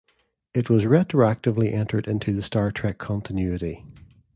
It 0.55 0.67
was 0.67 0.85
retroactively 0.85 1.71
entered 1.73 2.07
into 2.07 2.33
the 2.33 2.41
"Star 2.41 2.71
Trek" 2.71 2.97
continuity. 2.97 3.85